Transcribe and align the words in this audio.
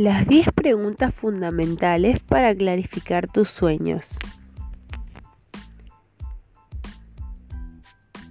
Las 0.00 0.26
10 0.26 0.52
preguntas 0.54 1.14
fundamentales 1.14 2.20
para 2.20 2.54
clarificar 2.54 3.28
tus 3.28 3.50
sueños. 3.50 4.06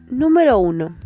Número 0.09 0.57
1. 0.57 0.97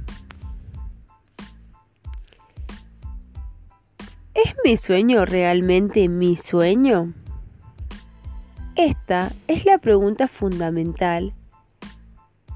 ¿Es 4.34 4.55
mi 4.64 4.78
sueño 4.78 5.26
realmente 5.26 6.08
mi 6.08 6.38
sueño? 6.38 7.12
Esta 8.77 9.34
es 9.50 9.66
la 9.66 9.80
pregunta 9.80 10.30
fundamental. 10.30 11.34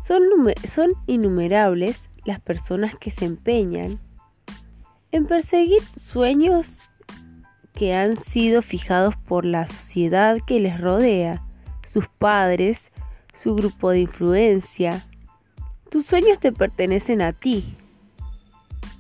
Son, 0.05 0.21
son, 0.73 0.91
innumerables 1.07 1.99
las 2.23 2.39
personas 2.39 2.95
que 2.95 3.11
se 3.11 3.25
empeñan 3.25 3.99
en 5.11 5.25
perseguir 5.25 5.81
sueños 6.13 6.87
que 7.77 7.93
han 7.93 8.17
sido 8.23 8.63
fijados 8.63 9.15
por 9.15 9.45
la 9.45 9.67
sociedad 9.67 10.39
que 10.47 10.59
les 10.59 10.81
rodea, 10.81 11.43
sus 11.93 12.07
padres, 12.07 12.89
su 13.43 13.53
grupo 13.53 13.91
de 13.91 13.99
influencia. 13.99 15.05
Tus 15.91 16.07
sueños 16.07 16.39
te 16.39 16.51
pertenecen 16.51 17.21
a 17.21 17.33
ti. 17.33 17.77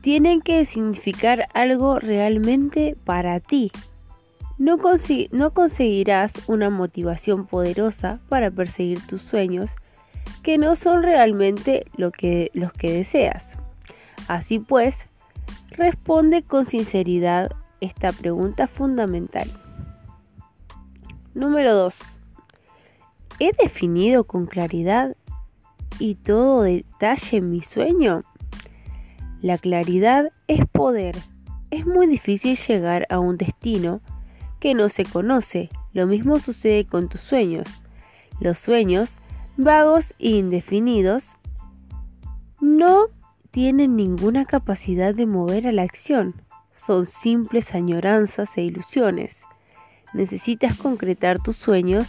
Tienen 0.01 0.41
que 0.41 0.63
significar 0.65 1.47
algo 1.55 1.97
realmente 1.97 2.95
para 3.03 3.39
ti. 3.39 3.71
No, 4.59 4.77
no 5.31 5.53
conseguirás 5.53 6.31
una 6.47 6.69
motivación 6.69 7.47
poderosa 7.47 8.19
para 8.29 8.51
perseguir 8.51 8.99
tus 9.07 9.23
sueños 9.23 9.71
que 10.43 10.59
no 10.59 10.75
son 10.75 11.01
realmente 11.01 11.87
lo 11.97 12.11
que, 12.11 12.51
los 12.53 12.71
que 12.73 12.91
deseas. 12.91 13.43
Así 14.27 14.59
pues, 14.59 14.95
responde 15.71 16.43
con 16.43 16.67
sinceridad 16.67 17.49
esta 17.81 18.11
pregunta 18.11 18.67
fundamental. 18.67 19.49
Número 21.33 21.75
2. 21.75 21.95
¿He 23.39 23.51
definido 23.53 24.23
con 24.23 24.47
claridad 24.47 25.15
y 25.99 26.15
todo 26.15 26.63
detalle 26.63 27.41
mi 27.41 27.61
sueño? 27.61 28.21
La 29.41 29.57
claridad 29.57 30.31
es 30.47 30.65
poder. 30.67 31.15
Es 31.69 31.85
muy 31.85 32.07
difícil 32.07 32.57
llegar 32.57 33.05
a 33.09 33.19
un 33.19 33.37
destino 33.37 34.01
que 34.59 34.73
no 34.73 34.89
se 34.89 35.05
conoce. 35.05 35.69
Lo 35.93 36.07
mismo 36.07 36.39
sucede 36.39 36.85
con 36.85 37.09
tus 37.09 37.21
sueños. 37.21 37.67
Los 38.39 38.57
sueños, 38.57 39.09
vagos 39.57 40.13
e 40.17 40.31
indefinidos, 40.31 41.23
no 42.59 43.09
tienen 43.51 43.95
ninguna 43.95 44.45
capacidad 44.45 45.13
de 45.13 45.27
mover 45.27 45.67
a 45.67 45.71
la 45.71 45.83
acción 45.83 46.46
son 46.87 47.05
simples 47.05 47.75
añoranzas 47.75 48.49
e 48.57 48.61
ilusiones. 48.61 49.35
Necesitas 50.13 50.77
concretar 50.77 51.39
tus 51.39 51.57
sueños, 51.57 52.07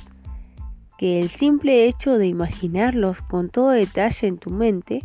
que 0.97 1.19
el 1.19 1.29
simple 1.29 1.87
hecho 1.87 2.17
de 2.17 2.29
imaginarlos 2.29 3.20
con 3.23 3.51
todo 3.51 3.70
detalle 3.70 4.29
en 4.29 4.39
tu 4.39 4.51
mente 4.51 5.05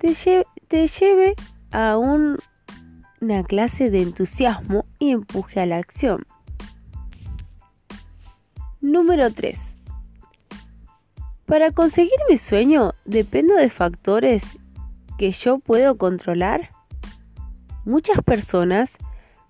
te, 0.00 0.88
lleve, 0.88 1.34
a 1.70 1.96
una 1.96 3.44
clase 3.46 3.90
de 3.90 4.02
entusiasmo 4.02 4.84
y 4.98 5.12
empuje 5.12 5.60
a 5.60 5.66
la 5.66 5.78
acción. 5.78 6.26
Número 8.80 9.32
3. 9.32 9.58
Para 11.46 11.70
conseguir 11.70 12.18
mi 12.28 12.36
sueño 12.36 12.94
dependo 13.04 13.54
de 13.54 13.70
factores 13.70 14.42
que 15.18 15.30
yo 15.30 15.58
puedo 15.58 15.96
controlar. 15.96 16.70
Muchas 17.84 18.22
personas 18.22 18.96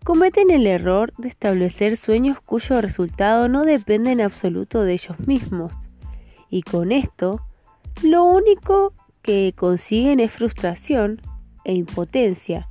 cometen 0.04 0.50
el 0.50 0.66
error 0.66 1.12
de 1.18 1.28
establecer 1.28 1.96
sueños 1.96 2.40
cuyo 2.40 2.80
resultado 2.80 3.48
no 3.48 3.64
depende 3.64 4.12
en 4.12 4.20
absoluto 4.20 4.82
de 4.82 4.94
ellos 4.94 5.18
mismos. 5.26 5.72
Y 6.50 6.62
con 6.62 6.92
esto, 6.92 7.40
lo 8.02 8.24
único 8.24 8.92
que 9.22 9.52
consiguen 9.56 10.20
es 10.20 10.32
frustración 10.32 11.20
e 11.64 11.74
impotencia. 11.74 12.68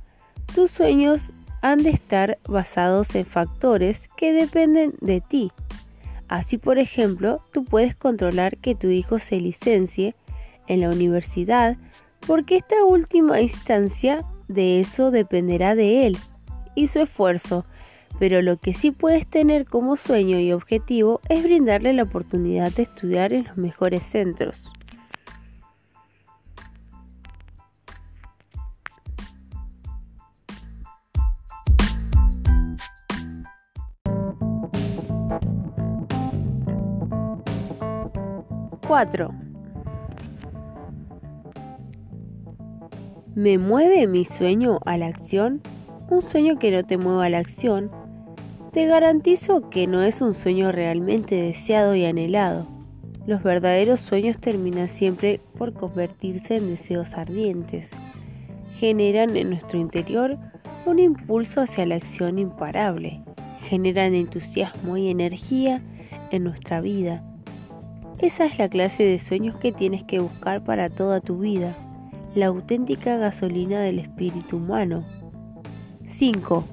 Tus 0.54 0.70
sueños 0.70 1.32
han 1.62 1.78
de 1.78 1.90
estar 1.90 2.38
basados 2.46 3.14
en 3.14 3.24
factores 3.24 4.08
que 4.16 4.32
dependen 4.32 4.94
de 5.00 5.20
ti. 5.20 5.52
Así, 6.28 6.58
por 6.58 6.78
ejemplo, 6.78 7.40
tú 7.52 7.64
puedes 7.64 7.94
controlar 7.94 8.56
que 8.58 8.74
tu 8.74 8.88
hijo 8.88 9.18
se 9.18 9.36
licencie 9.36 10.14
en 10.66 10.80
la 10.80 10.90
universidad 10.90 11.76
porque 12.26 12.56
esta 12.56 12.84
última 12.84 13.40
instancia 13.40 14.20
de 14.52 14.80
eso 14.80 15.10
dependerá 15.10 15.74
de 15.74 16.06
él 16.06 16.16
y 16.74 16.88
su 16.88 17.00
esfuerzo, 17.00 17.64
pero 18.18 18.42
lo 18.42 18.56
que 18.58 18.74
sí 18.74 18.90
puedes 18.90 19.26
tener 19.26 19.66
como 19.66 19.96
sueño 19.96 20.38
y 20.38 20.52
objetivo 20.52 21.20
es 21.28 21.42
brindarle 21.42 21.92
la 21.92 22.04
oportunidad 22.04 22.70
de 22.72 22.84
estudiar 22.84 23.32
en 23.32 23.44
los 23.44 23.56
mejores 23.56 24.02
centros. 24.02 24.72
Cuatro. 38.86 39.41
¿Me 43.34 43.56
mueve 43.56 44.06
mi 44.06 44.26
sueño 44.26 44.78
a 44.84 44.98
la 44.98 45.06
acción? 45.06 45.62
Un 46.10 46.20
sueño 46.20 46.58
que 46.58 46.70
no 46.70 46.84
te 46.84 46.98
mueva 46.98 47.24
a 47.24 47.28
la 47.30 47.38
acción, 47.38 47.90
te 48.74 48.84
garantizo 48.84 49.70
que 49.70 49.86
no 49.86 50.02
es 50.02 50.20
un 50.20 50.34
sueño 50.34 50.70
realmente 50.70 51.36
deseado 51.36 51.94
y 51.94 52.04
anhelado. 52.04 52.66
Los 53.26 53.42
verdaderos 53.42 54.02
sueños 54.02 54.36
terminan 54.38 54.90
siempre 54.90 55.40
por 55.56 55.72
convertirse 55.72 56.56
en 56.56 56.76
deseos 56.76 57.14
ardientes. 57.14 57.88
Generan 58.74 59.34
en 59.34 59.48
nuestro 59.48 59.78
interior 59.78 60.36
un 60.84 60.98
impulso 60.98 61.62
hacia 61.62 61.86
la 61.86 61.94
acción 61.94 62.38
imparable. 62.38 63.22
Generan 63.62 64.14
entusiasmo 64.14 64.98
y 64.98 65.08
energía 65.08 65.80
en 66.30 66.44
nuestra 66.44 66.82
vida. 66.82 67.24
Esa 68.18 68.44
es 68.44 68.58
la 68.58 68.68
clase 68.68 69.04
de 69.04 69.18
sueños 69.18 69.56
que 69.56 69.72
tienes 69.72 70.04
que 70.04 70.18
buscar 70.18 70.62
para 70.64 70.90
toda 70.90 71.22
tu 71.22 71.38
vida 71.38 71.74
la 72.34 72.46
auténtica 72.46 73.18
gasolina 73.18 73.80
del 73.80 73.98
espíritu 73.98 74.56
humano. 74.56 75.04
5. 76.12 76.64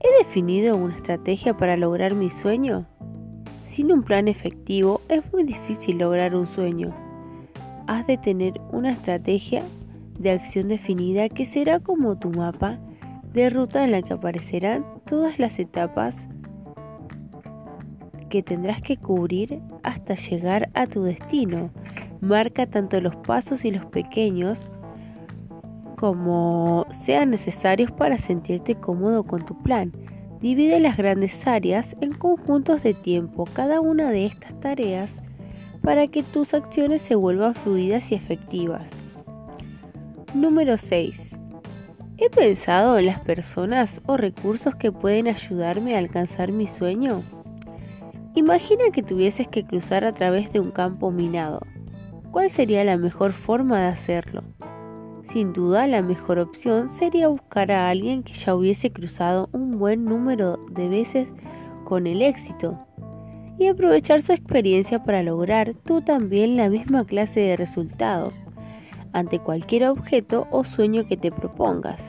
¿He 0.00 0.24
definido 0.24 0.76
una 0.76 0.94
estrategia 0.94 1.56
para 1.56 1.76
lograr 1.76 2.14
mi 2.14 2.30
sueño? 2.30 2.86
Sin 3.68 3.90
un 3.92 4.02
plan 4.02 4.28
efectivo 4.28 5.00
es 5.08 5.22
muy 5.32 5.44
difícil 5.44 5.98
lograr 5.98 6.34
un 6.34 6.46
sueño. 6.48 6.94
Has 7.86 8.06
de 8.06 8.18
tener 8.18 8.60
una 8.70 8.90
estrategia 8.90 9.62
de 10.18 10.32
acción 10.32 10.68
definida 10.68 11.28
que 11.28 11.46
será 11.46 11.80
como 11.80 12.18
tu 12.18 12.30
mapa 12.30 12.78
de 13.32 13.48
ruta 13.48 13.84
en 13.84 13.92
la 13.92 14.02
que 14.02 14.12
aparecerán 14.12 14.84
todas 15.06 15.38
las 15.38 15.58
etapas 15.58 16.14
que 18.28 18.42
tendrás 18.42 18.82
que 18.82 18.98
cubrir 18.98 19.60
hasta 19.82 20.14
llegar 20.14 20.68
a 20.74 20.86
tu 20.86 21.02
destino 21.04 21.70
Marca 22.20 22.66
tanto 22.66 23.00
los 23.00 23.14
pasos 23.16 23.64
y 23.64 23.70
los 23.70 23.84
pequeños 23.86 24.70
como 25.98 26.86
sean 27.04 27.30
necesarios 27.30 27.90
para 27.90 28.18
sentirte 28.18 28.74
cómodo 28.76 29.24
con 29.24 29.44
tu 29.44 29.60
plan. 29.62 29.92
Divide 30.40 30.78
las 30.78 30.96
grandes 30.96 31.46
áreas 31.46 31.96
en 32.00 32.12
conjuntos 32.12 32.84
de 32.84 32.94
tiempo, 32.94 33.44
cada 33.52 33.80
una 33.80 34.10
de 34.10 34.26
estas 34.26 34.58
tareas, 34.60 35.20
para 35.82 36.06
que 36.06 36.22
tus 36.22 36.54
acciones 36.54 37.02
se 37.02 37.16
vuelvan 37.16 37.54
fluidas 37.54 38.12
y 38.12 38.14
efectivas. 38.14 38.86
Número 40.34 40.76
6. 40.76 41.36
¿He 42.18 42.30
pensado 42.30 42.98
en 42.98 43.06
las 43.06 43.20
personas 43.20 44.00
o 44.06 44.16
recursos 44.16 44.74
que 44.76 44.92
pueden 44.92 45.28
ayudarme 45.28 45.94
a 45.94 45.98
alcanzar 45.98 46.52
mi 46.52 46.66
sueño? 46.68 47.22
Imagina 48.34 48.90
que 48.92 49.02
tuvieses 49.02 49.48
que 49.48 49.64
cruzar 49.64 50.04
a 50.04 50.12
través 50.12 50.52
de 50.52 50.60
un 50.60 50.70
campo 50.70 51.10
minado. 51.10 51.60
¿Cuál 52.30 52.50
sería 52.50 52.84
la 52.84 52.96
mejor 52.96 53.32
forma 53.32 53.80
de 53.80 53.86
hacerlo? 53.86 54.42
Sin 55.32 55.52
duda, 55.52 55.86
la 55.86 56.02
mejor 56.02 56.38
opción 56.38 56.90
sería 56.90 57.28
buscar 57.28 57.70
a 57.72 57.88
alguien 57.88 58.22
que 58.22 58.32
ya 58.32 58.54
hubiese 58.54 58.90
cruzado 58.90 59.48
un 59.52 59.78
buen 59.78 60.04
número 60.04 60.58
de 60.70 60.88
veces 60.88 61.28
con 61.84 62.06
el 62.06 62.22
éxito 62.22 62.78
y 63.58 63.66
aprovechar 63.66 64.22
su 64.22 64.32
experiencia 64.32 65.02
para 65.02 65.22
lograr 65.22 65.74
tú 65.84 66.00
también 66.00 66.56
la 66.56 66.68
misma 66.68 67.04
clase 67.04 67.40
de 67.40 67.56
resultados 67.56 68.34
ante 69.12 69.38
cualquier 69.38 69.86
objeto 69.86 70.46
o 70.50 70.64
sueño 70.64 71.06
que 71.06 71.16
te 71.16 71.30
propongas. 71.30 72.00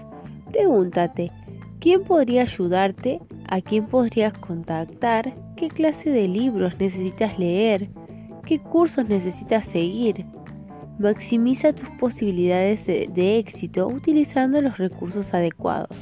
Pregúntate, 0.51 1.31
¿quién 1.79 2.03
podría 2.03 2.43
ayudarte? 2.43 3.19
¿A 3.47 3.61
quién 3.61 3.87
podrías 3.87 4.33
contactar? 4.33 5.33
¿Qué 5.55 5.69
clase 5.69 6.09
de 6.09 6.27
libros 6.27 6.73
necesitas 6.79 7.37
leer? 7.39 7.89
qué 8.45 8.59
cursos 8.59 9.07
necesitas 9.07 9.65
seguir. 9.65 10.25
Maximiza 10.99 11.73
tus 11.73 11.89
posibilidades 11.99 12.85
de, 12.85 13.39
éxito 13.39 13.87
utilizando 13.87 14.61
los 14.61 14.77
recursos 14.77 15.33
adecuados. 15.33 15.95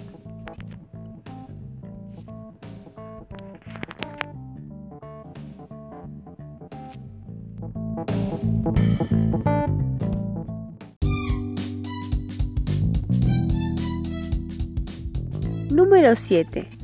Número 15.70 16.16
7. 16.16 16.77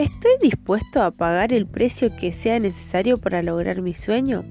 ¿Estoy 0.00 0.32
dispuesto 0.40 1.02
a 1.02 1.10
pagar 1.10 1.52
el 1.52 1.66
precio 1.66 2.16
que 2.16 2.32
sea 2.32 2.58
necesario 2.58 3.18
para 3.18 3.42
lograr 3.42 3.82
mi 3.82 3.92
sueño? 3.92 4.46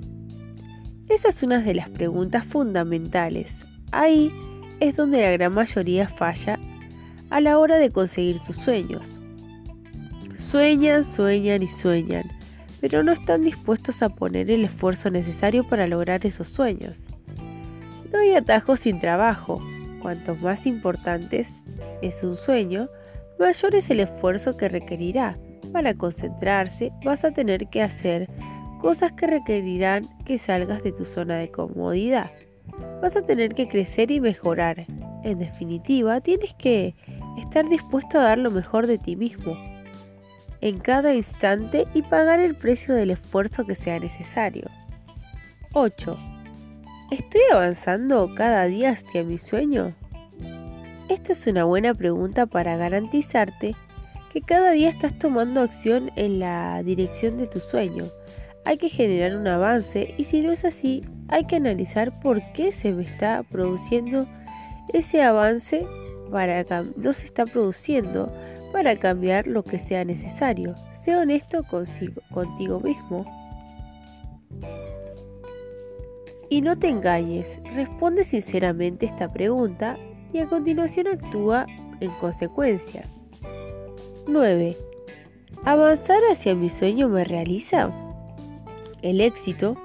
Esa 1.07 1.29
es 1.29 1.41
una 1.41 1.59
de 1.63 1.73
las 1.73 1.89
preguntas 1.89 2.45
fundamentales. 2.45 3.51
Ahí 3.91 4.31
es 4.79 4.95
donde 4.95 5.23
la 5.23 5.31
gran 5.31 5.55
mayoría 5.55 6.07
falla 6.07 6.59
a 7.31 7.41
la 7.41 7.57
hora 7.57 7.77
de 7.79 7.89
conseguir 7.89 8.39
sus 8.43 8.57
sueños. 8.57 9.19
Sueñan, 10.51 11.03
sueñan 11.03 11.63
y 11.63 11.67
sueñan, 11.67 12.25
pero 12.79 13.01
no 13.01 13.11
están 13.11 13.41
dispuestos 13.41 14.03
a 14.03 14.09
poner 14.09 14.51
el 14.51 14.65
esfuerzo 14.65 15.09
necesario 15.09 15.67
para 15.67 15.87
lograr 15.87 16.27
esos 16.27 16.47
sueños. 16.47 16.93
No 18.13 18.19
hay 18.19 18.35
atajos 18.35 18.81
sin 18.81 18.99
trabajo. 18.99 19.59
Cuanto 19.99 20.35
más 20.35 20.67
importante 20.67 21.47
es 22.03 22.23
un 22.23 22.37
sueño, 22.37 22.87
mayor 23.39 23.75
es 23.75 23.89
el 23.89 24.01
esfuerzo 24.01 24.55
que 24.57 24.69
requerirá. 24.69 25.35
Para 25.73 25.93
concentrarse 25.93 26.91
vas 27.03 27.23
a 27.23 27.31
tener 27.31 27.67
que 27.67 27.81
hacer 27.81 28.29
cosas 28.81 29.11
que 29.13 29.27
requerirán 29.27 30.03
que 30.25 30.37
salgas 30.37 30.83
de 30.83 30.91
tu 30.91 31.05
zona 31.05 31.37
de 31.37 31.49
comodidad. 31.49 32.31
Vas 33.01 33.15
a 33.15 33.21
tener 33.21 33.55
que 33.55 33.67
crecer 33.67 34.11
y 34.11 34.19
mejorar. 34.19 34.85
En 35.23 35.39
definitiva, 35.39 36.21
tienes 36.21 36.53
que 36.55 36.95
estar 37.41 37.67
dispuesto 37.67 38.19
a 38.19 38.23
dar 38.23 38.37
lo 38.37 38.51
mejor 38.51 38.87
de 38.87 38.97
ti 38.97 39.15
mismo 39.15 39.57
en 40.61 40.77
cada 40.79 41.13
instante 41.13 41.85
y 41.93 42.01
pagar 42.01 42.39
el 42.39 42.55
precio 42.55 42.93
del 42.93 43.11
esfuerzo 43.11 43.65
que 43.65 43.75
sea 43.75 43.99
necesario. 43.99 44.67
8. 45.73 46.17
¿Estoy 47.11 47.41
avanzando 47.51 48.33
cada 48.35 48.65
día 48.65 48.91
hacia 48.91 49.23
mi 49.23 49.37
sueño? 49.37 49.93
Esta 51.09 51.33
es 51.33 51.47
una 51.47 51.63
buena 51.63 51.95
pregunta 51.95 52.45
para 52.45 52.77
garantizarte 52.77 53.75
que 54.31 54.41
cada 54.41 54.69
día 54.71 54.89
estás 54.89 55.17
tomando 55.17 55.61
acción 55.61 56.11
en 56.15 56.39
la 56.39 56.83
dirección 56.83 57.39
de 57.39 57.47
tu 57.47 57.59
sueño. 57.59 58.05
Hay 58.63 58.77
que 58.77 58.89
generar 58.89 59.35
un 59.35 59.47
avance 59.47 60.13
y 60.19 60.25
si 60.25 60.41
no 60.41 60.51
es 60.51 60.65
así, 60.65 61.01
hay 61.27 61.45
que 61.45 61.55
analizar 61.55 62.19
por 62.19 62.43
qué 62.53 62.71
se 62.71 62.91
me 62.91 63.01
está 63.01 63.41
produciendo 63.41 64.27
ese 64.93 65.23
avance 65.23 65.83
para 66.31 66.63
no 66.95 67.13
se 67.13 67.25
está 67.25 67.43
produciendo 67.45 68.31
para 68.71 68.95
cambiar 68.95 69.47
lo 69.47 69.63
que 69.63 69.79
sea 69.79 70.05
necesario. 70.05 70.75
Sé 70.93 71.15
honesto 71.15 71.65
contigo 72.31 72.81
mismo. 72.81 73.25
Y 76.51 76.61
no 76.61 76.77
te 76.77 76.87
engañes, 76.89 77.47
responde 77.73 78.25
sinceramente 78.25 79.07
esta 79.07 79.27
pregunta 79.27 79.97
y 80.33 80.39
a 80.39 80.47
continuación 80.47 81.07
actúa 81.07 81.65
en 81.99 82.11
consecuencia. 82.19 83.03
9. 84.27 84.77
¿Avanzar 85.65 86.19
hacia 86.31 86.55
mi 86.55 86.69
sueño 86.69 87.09
me 87.09 87.23
realiza? 87.23 87.91
El 89.01 89.21
éxito 89.21 89.75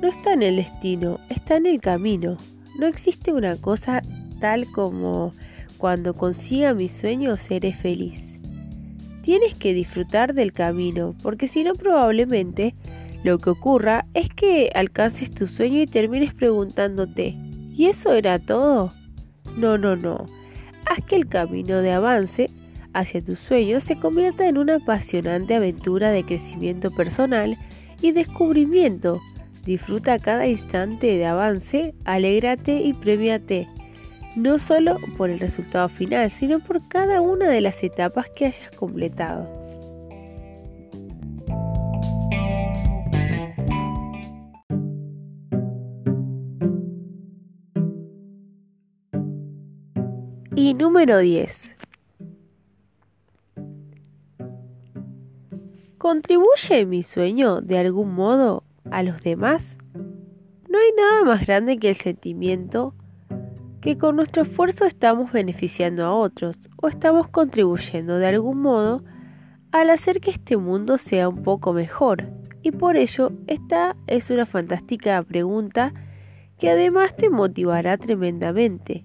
no 0.00 0.08
está 0.08 0.32
en 0.32 0.42
el 0.42 0.56
destino, 0.56 1.18
está 1.28 1.56
en 1.56 1.66
el 1.66 1.80
camino. 1.80 2.36
No 2.78 2.86
existe 2.86 3.32
una 3.32 3.56
cosa 3.56 4.00
tal 4.40 4.70
como 4.72 5.32
cuando 5.76 6.14
consiga 6.14 6.74
mi 6.74 6.88
sueño 6.88 7.36
seré 7.36 7.72
feliz. 7.72 8.22
Tienes 9.22 9.54
que 9.54 9.74
disfrutar 9.74 10.34
del 10.34 10.52
camino, 10.52 11.14
porque 11.22 11.48
si 11.48 11.62
no 11.62 11.74
probablemente 11.74 12.74
lo 13.22 13.38
que 13.38 13.50
ocurra 13.50 14.06
es 14.14 14.30
que 14.30 14.70
alcances 14.74 15.30
tu 15.30 15.46
sueño 15.46 15.82
y 15.82 15.86
termines 15.86 16.32
preguntándote, 16.32 17.36
¿y 17.76 17.86
eso 17.86 18.14
era 18.14 18.38
todo? 18.38 18.92
No, 19.56 19.78
no, 19.78 19.96
no. 19.96 20.26
Haz 20.86 21.04
que 21.04 21.16
el 21.16 21.28
camino 21.28 21.80
de 21.82 21.92
avance 21.92 22.48
hacia 22.92 23.20
tu 23.20 23.36
sueño 23.36 23.80
se 23.80 23.96
convierta 23.96 24.48
en 24.48 24.58
una 24.58 24.76
apasionante 24.76 25.54
aventura 25.54 26.10
de 26.10 26.24
crecimiento 26.24 26.90
personal 26.90 27.56
y 28.00 28.12
descubrimiento. 28.12 29.20
Disfruta 29.64 30.18
cada 30.18 30.46
instante 30.46 31.06
de 31.06 31.26
avance, 31.26 31.94
alégrate 32.04 32.80
y 32.80 32.94
premiate, 32.94 33.68
no 34.34 34.58
solo 34.58 34.96
por 35.16 35.30
el 35.30 35.38
resultado 35.38 35.88
final, 35.88 36.30
sino 36.30 36.60
por 36.60 36.86
cada 36.88 37.20
una 37.20 37.48
de 37.48 37.60
las 37.60 37.82
etapas 37.82 38.28
que 38.34 38.46
hayas 38.46 38.70
completado. 38.76 39.59
Y 50.56 50.74
número 50.74 51.18
10. 51.18 51.76
¿Contribuye 55.96 56.86
mi 56.86 57.04
sueño 57.04 57.60
de 57.60 57.78
algún 57.78 58.14
modo 58.14 58.64
a 58.90 59.04
los 59.04 59.22
demás? 59.22 59.76
No 60.68 60.78
hay 60.78 60.90
nada 60.96 61.24
más 61.24 61.46
grande 61.46 61.78
que 61.78 61.90
el 61.90 61.96
sentimiento 61.96 62.94
que 63.80 63.96
con 63.96 64.16
nuestro 64.16 64.42
esfuerzo 64.42 64.86
estamos 64.86 65.30
beneficiando 65.30 66.04
a 66.04 66.14
otros 66.14 66.68
o 66.76 66.88
estamos 66.88 67.28
contribuyendo 67.28 68.18
de 68.18 68.26
algún 68.26 68.60
modo 68.60 69.04
al 69.70 69.90
hacer 69.90 70.20
que 70.20 70.32
este 70.32 70.56
mundo 70.56 70.98
sea 70.98 71.28
un 71.28 71.44
poco 71.44 71.72
mejor. 71.72 72.24
Y 72.62 72.72
por 72.72 72.96
ello, 72.96 73.30
esta 73.46 73.96
es 74.08 74.30
una 74.30 74.46
fantástica 74.46 75.22
pregunta 75.22 75.94
que 76.58 76.70
además 76.70 77.14
te 77.16 77.30
motivará 77.30 77.96
tremendamente. 77.96 79.04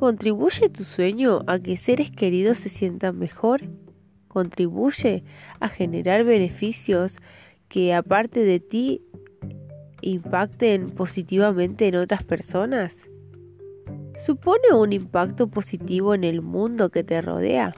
¿Contribuye 0.00 0.70
tu 0.70 0.84
sueño 0.84 1.42
a 1.46 1.58
que 1.58 1.76
seres 1.76 2.10
queridos 2.10 2.56
se 2.56 2.70
sientan 2.70 3.18
mejor? 3.18 3.60
¿Contribuye 4.28 5.24
a 5.60 5.68
generar 5.68 6.24
beneficios 6.24 7.18
que 7.68 7.92
aparte 7.92 8.40
de 8.40 8.60
ti 8.60 9.02
impacten 10.00 10.88
positivamente 10.88 11.86
en 11.86 11.96
otras 11.96 12.24
personas? 12.24 12.96
¿Supone 14.24 14.72
un 14.74 14.94
impacto 14.94 15.48
positivo 15.48 16.14
en 16.14 16.24
el 16.24 16.40
mundo 16.40 16.88
que 16.88 17.04
te 17.04 17.20
rodea? 17.20 17.74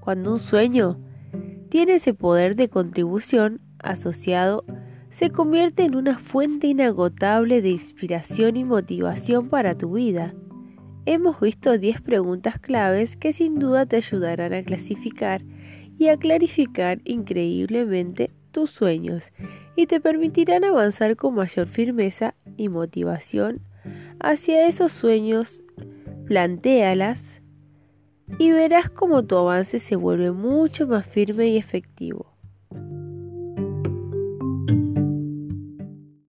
Cuando 0.00 0.34
un 0.34 0.40
sueño 0.40 0.98
tiene 1.70 1.94
ese 1.94 2.12
poder 2.12 2.54
de 2.54 2.68
contribución 2.68 3.62
asociado, 3.78 4.62
se 5.10 5.30
convierte 5.30 5.84
en 5.84 5.94
una 5.94 6.18
fuente 6.18 6.66
inagotable 6.66 7.62
de 7.62 7.70
inspiración 7.70 8.58
y 8.58 8.64
motivación 8.64 9.48
para 9.48 9.74
tu 9.74 9.94
vida 9.94 10.34
hemos 11.14 11.40
visto 11.40 11.78
10 11.78 12.02
preguntas 12.02 12.58
claves 12.58 13.16
que 13.16 13.32
sin 13.32 13.58
duda 13.58 13.86
te 13.86 13.96
ayudarán 13.96 14.52
a 14.52 14.62
clasificar 14.62 15.40
y 15.98 16.08
a 16.08 16.18
clarificar 16.18 17.00
increíblemente 17.04 18.30
tus 18.52 18.70
sueños 18.70 19.24
y 19.74 19.86
te 19.86 20.00
permitirán 20.00 20.64
avanzar 20.64 21.16
con 21.16 21.34
mayor 21.34 21.66
firmeza 21.66 22.34
y 22.58 22.68
motivación 22.68 23.60
hacia 24.20 24.66
esos 24.66 24.92
sueños. 24.92 25.62
Plantéalas 26.26 27.22
y 28.38 28.50
verás 28.50 28.90
cómo 28.90 29.24
tu 29.24 29.36
avance 29.38 29.78
se 29.78 29.96
vuelve 29.96 30.30
mucho 30.32 30.86
más 30.86 31.06
firme 31.06 31.48
y 31.48 31.56
efectivo. 31.56 32.37